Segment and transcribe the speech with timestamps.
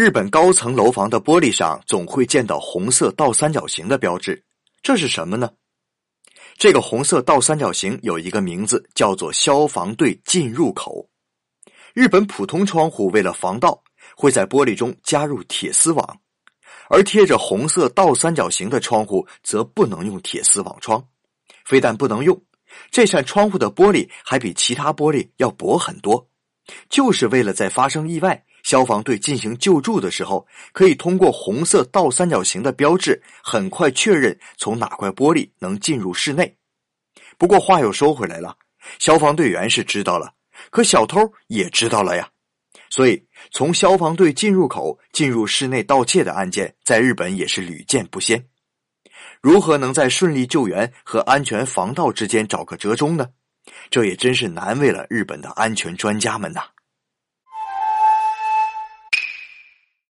[0.00, 4.42] 日本高层楼房的玻璃上总会见到红色倒三角形的标志，
[4.82, 5.50] 这是什么呢？
[6.56, 11.06] 这个红色倒三角形有一个名字，叫做消防队进入口。
[11.92, 13.82] 日本普通窗户为了防盗，
[14.16, 16.20] 会在玻璃中加入铁丝网，
[16.88, 21.06] 而贴着红色倒三角形的窗户则不能用铁丝网窗。
[21.66, 22.42] 非但不能用，
[22.90, 26.29] 这扇窗户的玻璃还比其他玻璃要薄很多，
[26.88, 28.44] 就是为了在发生意外。
[28.62, 36.54] 消防队进行救助的时候，可以通过红色倒三角形的标志，很快确认从哪块玻璃能进入室内。
[37.38, 38.54] 不过话又说回来了，
[38.98, 40.34] 消防队员是知道了，
[40.70, 42.28] 可小偷也知道了呀。
[42.90, 48.44] 所以，从消防队进入口进入室内盗窃的案件，在日本也是屡见不鲜。
[49.40, 53.28] 如何能在顺利救援和安全防盗之间找个折中呢？
[53.90, 56.62] 这也真是难为了日本的安全专家们呐。